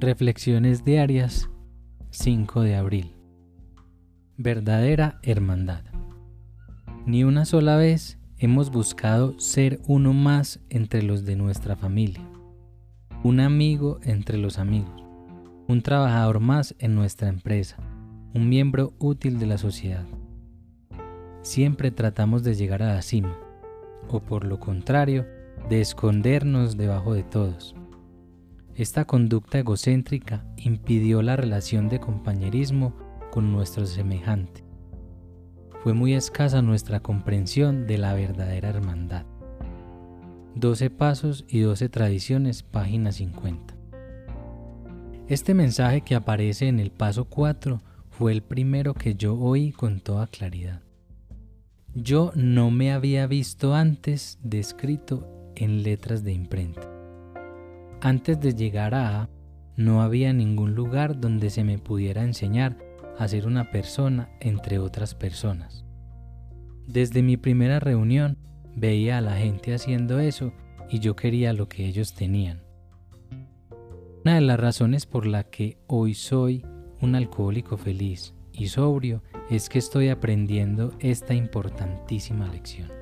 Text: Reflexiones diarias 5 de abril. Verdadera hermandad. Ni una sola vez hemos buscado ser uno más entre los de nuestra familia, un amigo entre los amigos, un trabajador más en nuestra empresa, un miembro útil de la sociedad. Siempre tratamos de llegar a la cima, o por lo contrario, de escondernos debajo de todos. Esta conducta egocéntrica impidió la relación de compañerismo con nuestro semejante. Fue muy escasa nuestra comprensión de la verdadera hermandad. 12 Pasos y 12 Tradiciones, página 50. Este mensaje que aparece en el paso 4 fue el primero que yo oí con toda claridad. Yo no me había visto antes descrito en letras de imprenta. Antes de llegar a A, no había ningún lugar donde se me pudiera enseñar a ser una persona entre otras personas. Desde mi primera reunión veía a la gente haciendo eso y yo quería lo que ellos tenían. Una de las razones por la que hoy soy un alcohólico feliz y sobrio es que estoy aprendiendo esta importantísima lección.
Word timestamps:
Reflexiones 0.00 0.84
diarias 0.84 1.50
5 2.10 2.60
de 2.60 2.76
abril. 2.76 3.16
Verdadera 4.36 5.18
hermandad. 5.24 5.82
Ni 7.04 7.24
una 7.24 7.44
sola 7.44 7.74
vez 7.74 8.16
hemos 8.36 8.70
buscado 8.70 9.40
ser 9.40 9.80
uno 9.88 10.12
más 10.12 10.60
entre 10.70 11.02
los 11.02 11.24
de 11.24 11.34
nuestra 11.34 11.74
familia, 11.74 12.22
un 13.24 13.40
amigo 13.40 13.98
entre 14.04 14.38
los 14.38 14.60
amigos, 14.60 15.02
un 15.66 15.82
trabajador 15.82 16.38
más 16.38 16.76
en 16.78 16.94
nuestra 16.94 17.28
empresa, 17.28 17.78
un 18.34 18.48
miembro 18.48 18.94
útil 19.00 19.40
de 19.40 19.46
la 19.46 19.58
sociedad. 19.58 20.06
Siempre 21.42 21.90
tratamos 21.90 22.44
de 22.44 22.54
llegar 22.54 22.84
a 22.84 22.94
la 22.94 23.02
cima, 23.02 23.36
o 24.08 24.20
por 24.20 24.44
lo 24.44 24.60
contrario, 24.60 25.26
de 25.68 25.80
escondernos 25.80 26.76
debajo 26.76 27.14
de 27.14 27.24
todos. 27.24 27.74
Esta 28.78 29.06
conducta 29.06 29.58
egocéntrica 29.58 30.44
impidió 30.56 31.20
la 31.20 31.34
relación 31.34 31.88
de 31.88 31.98
compañerismo 31.98 32.94
con 33.32 33.50
nuestro 33.50 33.86
semejante. 33.86 34.62
Fue 35.82 35.94
muy 35.94 36.14
escasa 36.14 36.62
nuestra 36.62 37.00
comprensión 37.00 37.88
de 37.88 37.98
la 37.98 38.14
verdadera 38.14 38.68
hermandad. 38.68 39.26
12 40.54 40.90
Pasos 40.90 41.44
y 41.48 41.58
12 41.58 41.88
Tradiciones, 41.88 42.62
página 42.62 43.10
50. 43.10 43.74
Este 45.26 45.54
mensaje 45.54 46.02
que 46.02 46.14
aparece 46.14 46.68
en 46.68 46.78
el 46.78 46.92
paso 46.92 47.24
4 47.24 47.82
fue 48.10 48.30
el 48.30 48.42
primero 48.42 48.94
que 48.94 49.16
yo 49.16 49.36
oí 49.36 49.72
con 49.72 49.98
toda 49.98 50.28
claridad. 50.28 50.82
Yo 51.96 52.30
no 52.36 52.70
me 52.70 52.92
había 52.92 53.26
visto 53.26 53.74
antes 53.74 54.38
descrito 54.40 55.28
en 55.56 55.82
letras 55.82 56.22
de 56.22 56.32
imprenta. 56.32 56.97
Antes 58.00 58.40
de 58.40 58.54
llegar 58.54 58.94
a 58.94 59.22
A, 59.22 59.28
no 59.76 60.02
había 60.02 60.32
ningún 60.32 60.74
lugar 60.74 61.20
donde 61.20 61.50
se 61.50 61.64
me 61.64 61.78
pudiera 61.78 62.22
enseñar 62.22 62.76
a 63.18 63.26
ser 63.26 63.46
una 63.46 63.70
persona 63.70 64.28
entre 64.40 64.78
otras 64.78 65.14
personas. 65.14 65.84
Desde 66.86 67.22
mi 67.22 67.36
primera 67.36 67.80
reunión 67.80 68.38
veía 68.76 69.18
a 69.18 69.20
la 69.20 69.36
gente 69.36 69.74
haciendo 69.74 70.20
eso 70.20 70.52
y 70.88 71.00
yo 71.00 71.16
quería 71.16 71.52
lo 71.52 71.68
que 71.68 71.86
ellos 71.86 72.14
tenían. 72.14 72.62
Una 74.24 74.36
de 74.36 74.40
las 74.42 74.60
razones 74.60 75.06
por 75.06 75.26
la 75.26 75.44
que 75.44 75.78
hoy 75.86 76.14
soy 76.14 76.64
un 77.00 77.14
alcohólico 77.14 77.76
feliz 77.76 78.34
y 78.52 78.68
sobrio 78.68 79.22
es 79.50 79.68
que 79.68 79.78
estoy 79.78 80.08
aprendiendo 80.08 80.92
esta 81.00 81.34
importantísima 81.34 82.46
lección. 82.48 82.97